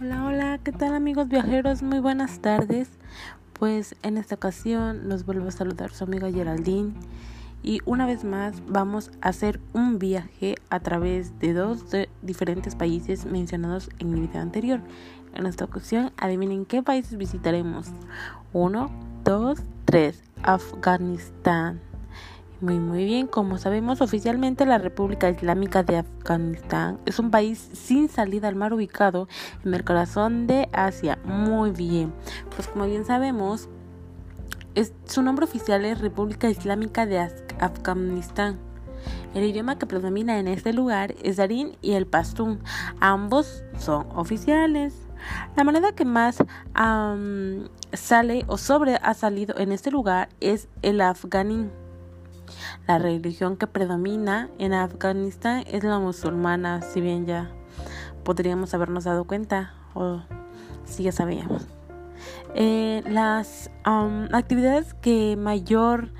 Hola, 0.00 0.24
hola, 0.24 0.58
¿qué 0.58 0.72
tal 0.72 0.92
amigos 0.92 1.28
viajeros? 1.28 1.84
Muy 1.84 2.00
buenas 2.00 2.40
tardes. 2.40 2.88
Pues 3.52 3.94
en 4.02 4.18
esta 4.18 4.34
ocasión 4.34 5.08
los 5.08 5.24
vuelvo 5.24 5.46
a 5.46 5.52
saludar 5.52 5.92
su 5.92 6.02
amiga 6.02 6.32
Geraldine 6.32 6.94
y 7.62 7.78
una 7.84 8.04
vez 8.04 8.24
más 8.24 8.60
vamos 8.66 9.12
a 9.20 9.28
hacer 9.28 9.60
un 9.72 10.00
viaje 10.00 10.56
a 10.68 10.80
través 10.80 11.38
de 11.38 11.52
dos 11.52 11.84
diferentes 12.22 12.74
países 12.74 13.24
mencionados 13.24 13.88
en 14.00 14.12
el 14.14 14.22
video 14.22 14.42
anterior. 14.42 14.80
En 15.32 15.46
esta 15.46 15.64
ocasión, 15.64 16.10
adivinen 16.16 16.66
qué 16.66 16.82
países 16.82 17.16
visitaremos. 17.16 17.86
Uno, 18.52 18.90
dos, 19.22 19.60
tres. 19.84 20.24
Afganistán. 20.42 21.80
Muy, 22.60 22.78
muy 22.78 23.04
bien. 23.04 23.26
Como 23.26 23.58
sabemos, 23.58 24.00
oficialmente 24.00 24.64
la 24.64 24.78
República 24.78 25.28
Islámica 25.28 25.82
de 25.82 25.98
Afganistán 25.98 26.98
es 27.04 27.18
un 27.18 27.30
país 27.30 27.68
sin 27.72 28.08
salida 28.08 28.48
al 28.48 28.54
mar 28.54 28.72
ubicado 28.72 29.28
en 29.64 29.74
el 29.74 29.84
corazón 29.84 30.46
de 30.46 30.68
Asia. 30.72 31.18
Muy 31.24 31.72
bien. 31.72 32.14
Pues 32.54 32.68
como 32.68 32.86
bien 32.86 33.04
sabemos, 33.04 33.68
su 35.04 35.22
nombre 35.22 35.44
oficial 35.44 35.84
es 35.84 36.00
República 36.00 36.48
Islámica 36.48 37.06
de 37.06 37.28
Afganistán. 37.60 38.58
El 39.34 39.44
idioma 39.44 39.78
que 39.78 39.86
predomina 39.86 40.38
en 40.38 40.48
este 40.48 40.72
lugar 40.72 41.14
es 41.22 41.36
Darín 41.36 41.76
y 41.82 41.92
el 41.92 42.06
Pastún. 42.06 42.60
Ambos 43.00 43.62
son 43.78 44.06
oficiales. 44.14 44.94
La 45.56 45.64
moneda 45.64 45.92
que 45.92 46.04
más 46.04 46.38
sale 47.92 48.44
o 48.46 48.56
sobre 48.58 48.94
ha 48.96 49.12
salido 49.14 49.58
en 49.58 49.72
este 49.72 49.90
lugar 49.90 50.28
es 50.40 50.68
el 50.82 51.00
afganí. 51.00 51.68
La 52.86 52.98
religión 52.98 53.56
que 53.56 53.66
predomina 53.66 54.48
en 54.58 54.72
Afganistán 54.72 55.64
es 55.66 55.84
la 55.84 55.98
musulmana, 55.98 56.82
si 56.82 57.00
bien 57.00 57.26
ya 57.26 57.50
podríamos 58.24 58.74
habernos 58.74 59.04
dado 59.04 59.24
cuenta 59.24 59.74
o 59.94 60.20
si 60.84 61.04
ya 61.04 61.12
sabíamos. 61.12 61.66
Eh, 62.54 63.02
las 63.06 63.70
actividades 64.32 64.94
que 64.94 65.36
mayor 65.36 66.10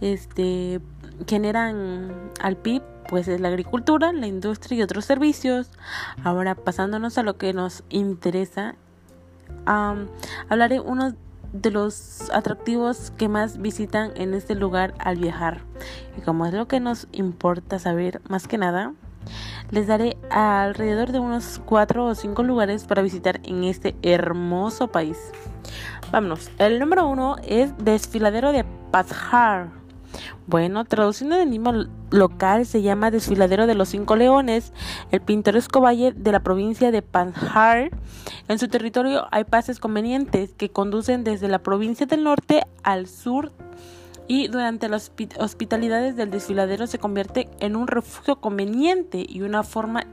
este, 0.00 0.80
generan 1.26 2.30
al 2.40 2.56
PIB 2.56 2.82
pues 3.08 3.28
es 3.28 3.40
la 3.40 3.48
agricultura, 3.48 4.12
la 4.12 4.26
industria 4.26 4.78
y 4.78 4.82
otros 4.82 5.04
servicios. 5.04 5.70
Ahora 6.22 6.54
pasándonos 6.54 7.18
a 7.18 7.22
lo 7.22 7.36
que 7.36 7.52
nos 7.52 7.84
interesa, 7.90 8.76
hablaré 10.48 10.80
unos 10.80 11.14
de 11.54 11.70
los 11.70 12.30
atractivos 12.32 13.12
que 13.16 13.28
más 13.28 13.58
visitan 13.58 14.10
en 14.16 14.34
este 14.34 14.54
lugar 14.54 14.92
al 14.98 15.16
viajar. 15.16 15.62
Y 16.18 16.20
como 16.20 16.44
es 16.44 16.52
lo 16.52 16.68
que 16.68 16.80
nos 16.80 17.06
importa 17.12 17.78
saber 17.78 18.20
más 18.28 18.46
que 18.46 18.58
nada, 18.58 18.92
les 19.70 19.86
daré 19.86 20.18
alrededor 20.30 21.12
de 21.12 21.20
unos 21.20 21.60
4 21.64 22.06
o 22.06 22.14
5 22.14 22.42
lugares 22.42 22.84
para 22.84 23.02
visitar 23.02 23.40
en 23.44 23.64
este 23.64 23.96
hermoso 24.02 24.88
país. 24.88 25.16
Vámonos. 26.10 26.50
El 26.58 26.78
número 26.78 27.06
uno 27.06 27.36
es 27.46 27.72
Desfiladero 27.78 28.52
de 28.52 28.64
Pazhar. 28.90 29.83
Bueno, 30.46 30.84
traduciendo 30.84 31.36
del 31.36 31.48
mismo 31.48 31.72
local 32.10 32.66
se 32.66 32.82
llama 32.82 33.10
Desfiladero 33.10 33.66
de 33.66 33.74
los 33.74 33.88
Cinco 33.88 34.16
Leones, 34.16 34.72
el 35.10 35.20
pintoresco 35.20 35.80
valle 35.80 36.12
de 36.12 36.32
la 36.32 36.40
provincia 36.40 36.90
de 36.90 37.02
Panjshir. 37.02 37.90
En 38.48 38.58
su 38.58 38.68
territorio 38.68 39.26
hay 39.30 39.44
pases 39.44 39.80
convenientes 39.80 40.52
que 40.52 40.68
conducen 40.68 41.24
desde 41.24 41.48
la 41.48 41.60
provincia 41.60 42.06
del 42.06 42.24
norte 42.24 42.62
al 42.82 43.06
sur 43.06 43.52
y 44.26 44.48
durante 44.48 44.88
las 44.88 45.12
hospitalidades 45.38 46.16
del 46.16 46.30
desfiladero 46.30 46.86
se 46.86 46.98
convierte 46.98 47.48
en 47.60 47.76
un 47.76 47.86
refugio 47.86 48.36
conveniente 48.36 49.24
y 49.28 49.42
una 49.42 49.62
forma 49.62 50.04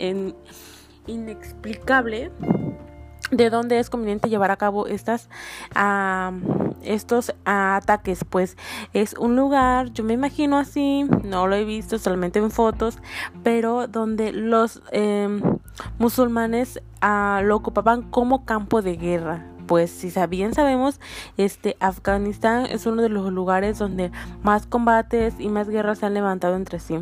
inexplicable 1.08 2.32
de 3.32 3.50
dónde 3.50 3.80
es 3.80 3.90
conveniente 3.90 4.30
llevar 4.30 4.52
a 4.52 4.58
cabo 4.58 4.88
estas 4.88 5.30
estos 6.84 7.34
ataques 7.46 8.24
pues 8.30 8.58
es 8.94 9.14
un 9.14 9.36
lugar 9.36 9.92
yo 9.94 10.04
me 10.04 10.14
imagino 10.14 10.58
así 10.58 11.06
no 11.24 11.48
lo 11.48 11.56
he 11.56 11.64
visto 11.64 11.98
solamente 11.98 12.40
en 12.40 12.52
fotos 12.52 12.98
pero 13.44 13.88
donde 13.88 14.32
los 14.32 14.82
em, 14.92 15.42
musulmanes 16.00 16.82
ah, 17.02 17.42
lo 17.44 17.56
ocupaban 17.56 18.04
como 18.04 18.46
campo 18.46 18.82
de 18.82 18.98
guerra 18.98 19.46
pues 19.72 19.90
si 19.90 20.12
bien 20.28 20.54
sabemos, 20.54 21.00
este 21.38 21.78
Afganistán 21.80 22.66
es 22.66 22.86
uno 22.86 23.02
de 23.02 23.08
los 23.08 23.32
lugares 23.32 23.80
donde 23.80 24.12
más 24.44 24.66
combates 24.66 25.36
y 25.40 25.48
más 25.48 25.70
guerras 25.70 26.00
se 26.00 26.06
han 26.06 26.14
levantado 26.14 26.58
entre 26.58 26.82
sí. 26.82 27.00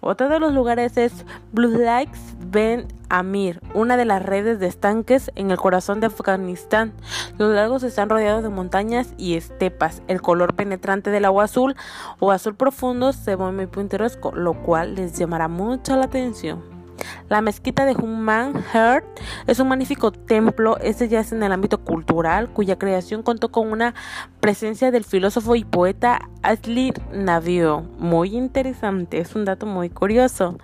Otro 0.00 0.28
de 0.28 0.38
los 0.40 0.52
lugares 0.52 0.96
es 0.96 1.24
Blue 1.52 1.78
Lakes 1.78 2.20
Ben 2.46 2.88
Amir, 3.08 3.60
una 3.74 3.96
de 3.96 4.04
las 4.04 4.22
redes 4.22 4.60
de 4.60 4.66
estanques 4.66 5.30
en 5.34 5.50
el 5.50 5.56
corazón 5.56 6.00
de 6.00 6.06
Afganistán. 6.06 6.92
Los 7.38 7.54
lagos 7.54 7.82
están 7.82 8.08
rodeados 8.08 8.42
de 8.42 8.48
montañas 8.48 9.14
y 9.18 9.34
estepas. 9.34 10.02
El 10.08 10.22
color 10.22 10.54
penetrante 10.54 11.10
del 11.10 11.24
agua 11.24 11.44
azul 11.44 11.76
o 12.18 12.30
azul 12.30 12.54
profundo 12.54 13.12
se 13.12 13.36
ve 13.36 13.52
muy 13.52 13.66
pintoresco, 13.66 14.32
lo 14.32 14.54
cual 14.54 14.94
les 14.94 15.18
llamará 15.18 15.48
mucho 15.48 15.96
la 15.96 16.04
atención. 16.04 16.79
La 17.28 17.40
mezquita 17.40 17.84
de 17.84 17.94
Human 17.94 18.54
Heart 18.72 19.04
es 19.46 19.58
un 19.60 19.68
magnífico 19.68 20.12
templo, 20.12 20.78
este 20.78 21.08
ya 21.08 21.20
es 21.20 21.32
en 21.32 21.42
el 21.42 21.52
ámbito 21.52 21.84
cultural, 21.84 22.48
cuya 22.48 22.78
creación 22.78 23.22
contó 23.22 23.50
con 23.50 23.70
una 23.70 23.94
presencia 24.40 24.90
del 24.90 25.04
filósofo 25.04 25.56
y 25.56 25.64
poeta 25.64 26.28
Asli 26.42 26.92
Navio. 27.12 27.82
Muy 27.98 28.36
interesante, 28.36 29.18
es 29.18 29.34
un 29.34 29.44
dato 29.44 29.66
muy 29.66 29.90
curioso. 29.90 30.58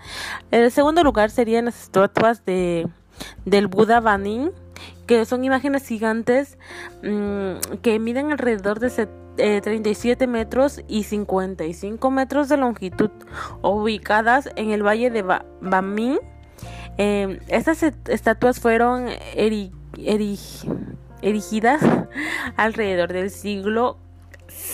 El 0.50 0.70
segundo 0.70 1.02
lugar 1.02 1.30
serían 1.30 1.66
las 1.66 1.82
estatuas 1.82 2.44
de, 2.44 2.88
del 3.44 3.66
Buda 3.68 4.00
Banin, 4.00 4.50
que 5.06 5.24
son 5.24 5.44
imágenes 5.44 5.86
gigantes 5.86 6.58
mm, 7.02 7.76
que 7.82 7.98
miden 7.98 8.32
alrededor 8.32 8.80
de 8.80 8.90
37 8.90 9.25
eh, 9.38 10.26
metros 10.26 10.82
y 10.88 11.04
55 11.04 12.10
metros 12.10 12.48
de 12.48 12.56
longitud, 12.56 13.10
ubicadas 13.62 14.48
en 14.56 14.70
el 14.70 14.82
valle 14.82 15.10
de 15.10 15.22
Bamin. 15.60 16.18
Em, 16.98 17.38
estas 17.48 17.82
estatuas 17.82 18.60
fueron 18.60 19.08
erigidas 21.22 21.80
alrededor 22.56 23.12
del 23.12 23.30
siglo 23.30 23.98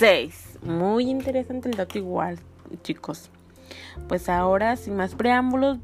VI. 0.00 0.32
Muy 0.62 1.10
interesante 1.10 1.68
el 1.68 1.76
dato 1.76 1.98
igual, 1.98 2.38
chicos. 2.82 3.30
Pues 4.08 4.28
ahora, 4.28 4.76
sin 4.76 4.96
más 4.96 5.14
preámbulos, 5.14 5.78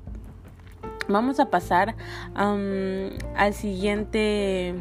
vamos 1.08 1.40
a 1.40 1.50
pasar 1.50 1.96
al 2.34 3.54
siguiente 3.54 4.74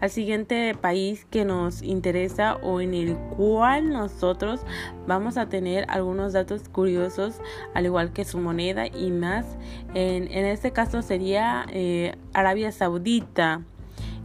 al 0.00 0.10
siguiente 0.10 0.74
país 0.80 1.26
que 1.30 1.44
nos 1.44 1.82
interesa 1.82 2.56
o 2.56 2.80
en 2.80 2.94
el 2.94 3.16
cual 3.36 3.90
nosotros 3.90 4.60
vamos 5.06 5.36
a 5.36 5.48
tener 5.48 5.86
algunos 5.88 6.32
datos 6.32 6.68
curiosos 6.68 7.40
al 7.74 7.86
igual 7.86 8.12
que 8.12 8.24
su 8.24 8.38
moneda 8.38 8.86
y 8.86 9.10
más. 9.10 9.46
En, 9.94 10.28
este 10.30 10.72
caso 10.72 11.02
sería 11.02 11.66
eh, 11.70 12.16
Arabia 12.32 12.72
Saudita. 12.72 13.62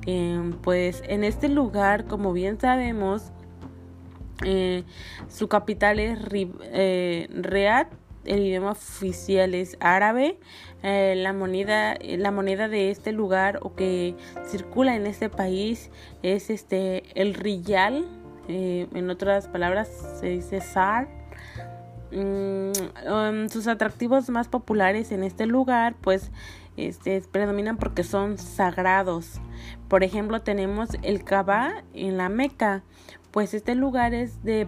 Em, 0.05 0.53
pues 0.53 1.03
en 1.07 1.23
este 1.23 1.49
lugar 1.49 2.05
como 2.05 2.31
bien 2.31 2.57
sabemos 2.59 3.31
eh, 4.45 4.83
su 5.27 5.49
capital 5.49 5.99
es 5.99 6.17
eh, 6.31 7.27
Riyadh 7.33 7.89
el 8.25 8.45
idioma 8.45 8.71
oficial 8.71 9.53
es 9.55 9.77
árabe. 9.79 10.37
Eh, 10.83 11.15
la, 11.17 11.33
moneda, 11.33 11.97
la 12.01 12.31
moneda 12.31 12.67
de 12.67 12.91
este 12.91 13.11
lugar 13.11 13.59
o 13.61 13.75
que 13.75 14.15
circula 14.47 14.95
en 14.95 15.07
este 15.07 15.29
país 15.29 15.89
es 16.23 16.49
este 16.49 17.03
el 17.19 17.33
riyal. 17.33 18.05
Eh, 18.47 18.87
en 18.93 19.09
otras 19.09 19.47
palabras 19.47 19.89
se 20.19 20.27
dice 20.27 20.61
zar. 20.61 21.07
Mm, 22.11 22.71
um, 23.11 23.49
sus 23.49 23.67
atractivos 23.67 24.29
más 24.29 24.47
populares 24.47 25.11
en 25.11 25.23
este 25.23 25.45
lugar 25.45 25.93
pues 26.01 26.31
este, 26.79 27.21
predominan 27.21 27.77
porque 27.77 28.03
son 28.03 28.37
sagrados. 28.37 29.41
Por 29.87 30.03
ejemplo, 30.03 30.41
tenemos 30.41 30.89
el 31.01 31.23
Kaaba 31.23 31.83
en 31.93 32.17
la 32.17 32.29
Meca, 32.29 32.83
pues 33.31 33.53
este 33.53 33.75
lugar 33.75 34.13
es 34.13 34.43
de 34.43 34.65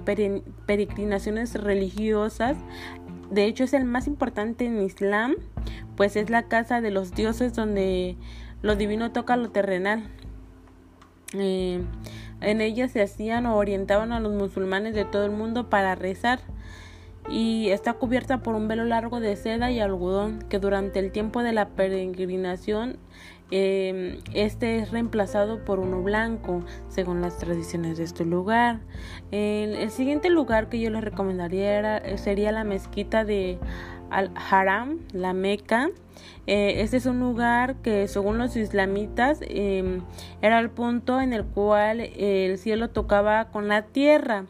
peregrinaciones 0.66 1.56
religiosas 1.56 2.58
de 3.32 3.46
hecho, 3.46 3.64
es 3.64 3.74
el 3.74 3.86
más 3.86 4.08
importante 4.08 4.66
en 4.66 4.82
Islam, 4.82 5.36
pues 5.96 6.18
es 6.18 6.30
la 6.30 6.44
casa 6.44 6.82
de 6.82 6.92
los 6.92 7.16
dioses 7.16 7.56
donde 7.56 8.18
lo 8.62 8.76
divino 8.76 9.14
toca 9.14 9.38
lo 9.38 9.50
terrenal. 9.50 10.04
Eh, 11.34 11.82
en 12.42 12.60
ella 12.62 12.90
se 12.90 13.02
hacían 13.02 13.46
o 13.46 13.56
orientaban 13.56 14.12
a 14.12 14.20
los 14.20 14.34
musulmanes 14.34 14.94
de 14.96 15.06
todo 15.06 15.26
el 15.26 15.32
mundo 15.32 15.70
para 15.70 15.96
rezar 15.96 16.42
y 17.30 17.70
está 17.70 17.94
cubierta 17.94 18.44
por 18.44 18.56
un 18.56 18.68
velo 18.68 18.84
largo 18.84 19.22
de 19.22 19.38
seda 19.38 19.72
y 19.72 19.80
algodón 19.80 20.44
que 20.50 20.60
durante 20.60 21.00
el 21.00 21.14
tiempo 21.14 21.42
de 21.42 21.54
la 21.54 21.70
peregrinación 21.70 22.98
Em, 23.52 24.20
este 24.34 24.78
es 24.78 24.92
reemplazado 24.92 25.66
por 25.66 25.80
uno 25.80 26.02
blanco, 26.02 26.64
según 26.88 27.22
las 27.22 27.38
tradiciones 27.38 27.98
de 27.98 28.06
este 28.06 28.24
lugar. 28.24 28.80
El, 29.32 29.90
siguiente 29.92 30.30
lugar 30.30 30.70
que 30.70 30.80
yo 30.80 30.90
les 30.90 31.04
recomendaría 31.04 32.18
sería 32.18 32.54
la 32.54 32.64
mezquita 32.64 33.26
de 33.26 33.60
al-Haram, 34.10 35.00
la 35.12 35.34
Meca. 35.34 35.90
Eh, 36.48 36.82
este 36.82 36.98
es 36.98 37.06
un 37.06 37.20
lugar 37.20 37.76
que 37.82 38.08
según 38.08 38.38
los 38.38 38.56
islamitas 38.56 39.40
em, 39.42 40.02
era 40.42 40.60
el 40.60 40.70
punto 40.70 41.20
en 41.20 41.34
el 41.34 41.44
cual 41.44 42.00
el 42.00 42.58
cielo 42.58 42.90
tocaba 42.90 43.50
con 43.52 43.68
la 43.68 43.84
tierra 43.84 44.46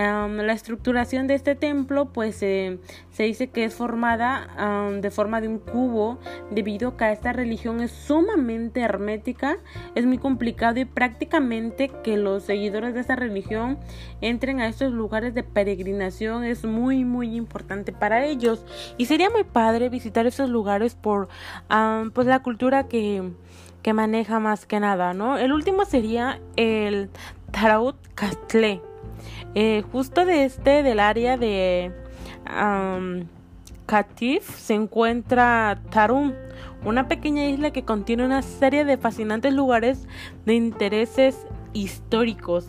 la 0.00 0.52
estructuración 0.52 1.26
de 1.26 1.34
este 1.34 1.54
templo 1.54 2.06
pues 2.12 2.36
se 2.36 2.78
dice 3.18 3.48
que 3.48 3.64
es 3.64 3.74
formada 3.74 4.90
de 5.00 5.10
forma 5.10 5.40
de 5.40 5.48
un 5.48 5.58
cubo 5.58 6.18
debido 6.50 6.90
a 6.90 6.96
que 6.96 7.12
esta 7.12 7.32
religión 7.32 7.80
es 7.80 7.90
sumamente 7.90 8.80
hermética 8.80 9.58
es 9.94 10.06
muy 10.06 10.18
complicado 10.18 10.80
y 10.80 10.84
prácticamente 10.84 11.90
que 12.02 12.16
los 12.16 12.44
seguidores 12.44 12.94
de 12.94 13.00
esta 13.00 13.16
religión 13.16 13.78
entren 14.20 14.60
a 14.60 14.68
estos 14.68 14.92
lugares 14.92 15.34
de 15.34 15.42
peregrinación 15.42 16.44
es 16.44 16.64
muy 16.64 17.04
muy 17.04 17.36
importante 17.36 17.92
para 17.92 18.24
ellos 18.24 18.64
y 18.96 19.06
sería 19.06 19.30
muy 19.30 19.44
padre 19.44 19.88
visitar 19.88 20.26
esos 20.26 20.48
lugares 20.48 20.94
por 20.94 21.28
pues 22.14 22.26
la 22.26 22.42
cultura 22.42 22.88
que 22.88 23.30
que 23.82 23.94
maneja 23.94 24.40
más 24.40 24.66
que 24.66 24.78
nada, 24.78 25.14
¿no? 25.14 25.38
El 25.38 25.52
último 25.54 25.86
sería 25.86 26.38
el 26.56 27.08
Taraut 27.50 27.96
Castle 28.14 28.82
eh, 29.54 29.82
justo 29.92 30.24
de 30.24 30.44
este, 30.44 30.82
del 30.82 31.00
área 31.00 31.36
de 31.36 31.92
um, 32.46 33.26
Katif, 33.86 34.48
se 34.56 34.74
encuentra 34.74 35.80
Tarum, 35.90 36.32
una 36.84 37.08
pequeña 37.08 37.46
isla 37.46 37.72
que 37.72 37.84
contiene 37.84 38.24
una 38.24 38.42
serie 38.42 38.84
de 38.84 38.96
fascinantes 38.96 39.52
lugares 39.52 40.06
de 40.46 40.54
intereses 40.54 41.46
históricos. 41.72 42.66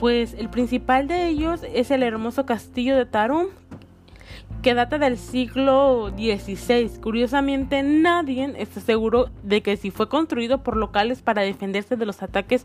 Pues 0.00 0.34
el 0.34 0.50
principal 0.50 1.08
de 1.08 1.28
ellos 1.28 1.60
es 1.72 1.90
el 1.90 2.02
hermoso 2.02 2.44
castillo 2.46 2.96
de 2.96 3.06
Tarum, 3.06 3.46
que 4.66 4.74
data 4.74 4.98
del 4.98 5.16
siglo 5.16 6.10
XVI. 6.16 6.98
Curiosamente, 7.00 7.84
nadie 7.84 8.52
está 8.58 8.80
seguro 8.80 9.30
de 9.44 9.62
que 9.62 9.76
si 9.76 9.92
fue 9.92 10.08
construido 10.08 10.64
por 10.64 10.76
locales 10.76 11.22
para 11.22 11.42
defenderse 11.42 11.94
de 11.94 12.04
los 12.04 12.20
ataques 12.20 12.64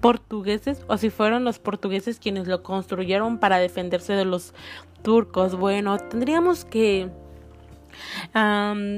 portugueses 0.00 0.84
o 0.86 0.96
si 0.96 1.10
fueron 1.10 1.42
los 1.42 1.58
portugueses 1.58 2.20
quienes 2.20 2.46
lo 2.46 2.62
construyeron 2.62 3.38
para 3.38 3.58
defenderse 3.58 4.12
de 4.12 4.24
los 4.24 4.54
turcos. 5.02 5.56
Bueno, 5.56 5.98
tendríamos 5.98 6.64
que 6.64 7.10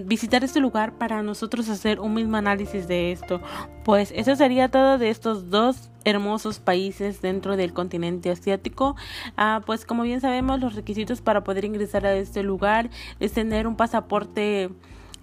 visitar 0.06 0.44
este 0.44 0.60
lugar 0.60 0.92
para 0.98 1.22
nosotros 1.22 1.68
hacer 1.68 2.00
un 2.00 2.14
mismo 2.14 2.36
análisis 2.36 2.88
de 2.88 3.12
esto. 3.12 3.40
Pues 3.84 4.12
eso 4.14 4.36
sería 4.36 4.68
todo 4.68 4.98
de 4.98 5.10
estos 5.10 5.50
dos 5.50 5.90
hermosos 6.04 6.58
países 6.58 7.22
dentro 7.22 7.56
del 7.56 7.72
continente 7.72 8.30
asiático. 8.30 8.96
Ah, 9.36 9.62
pues 9.64 9.84
como 9.84 10.02
bien 10.02 10.20
sabemos, 10.20 10.60
los 10.60 10.74
requisitos 10.74 11.20
para 11.20 11.44
poder 11.44 11.64
ingresar 11.64 12.06
a 12.06 12.14
este 12.14 12.42
lugar 12.42 12.90
es 13.20 13.32
tener 13.32 13.66
un 13.66 13.76
pasaporte 13.76 14.70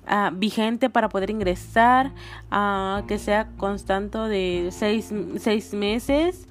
ah, 0.08 0.32
vigente 0.34 0.90
para 0.90 1.10
poder 1.10 1.30
ingresar, 1.30 2.12
uh, 2.52 3.06
que 3.08 3.18
sea 3.18 3.50
constante 3.58 4.18
de 4.18 4.70
seis 4.72 5.74
meses. 5.74 6.48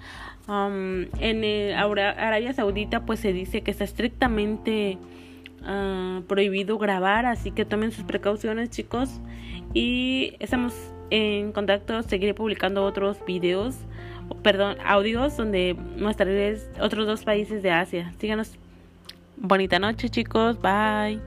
en 0.49 1.75
Arabia 1.76 2.53
Saudita 2.55 3.05
pues 3.05 3.20
se 3.20 3.32
dice 3.32 3.62
que 3.62 3.70
está 3.70 3.85
estrictamente 3.85 4.99
Ah, 5.64 6.22
prohibido 6.26 6.78
grabar, 6.78 7.26
así 7.26 7.50
que 7.50 7.64
tomen 7.64 7.93
sus 7.93 8.05
precauciones 8.05 8.70
chicos 8.70 9.20
y 9.75 10.34
estamos 10.38 10.75
en 11.10 11.52
contacto, 11.52 12.02
seguiré 12.02 12.34
publicando 12.34 12.84
otros 12.84 13.19
videos, 13.26 13.76
perdón, 14.43 14.76
audios 14.84 15.37
donde 15.37 15.76
mostraré 15.99 16.58
otros 16.81 17.06
dos 17.06 17.25
países 17.25 17.62
de 17.62 17.70
Asia. 17.70 18.12
Síganos. 18.19 18.56
Bonita 19.37 19.78
noche 19.78 20.08
chicos, 20.08 20.60
bye. 20.60 21.20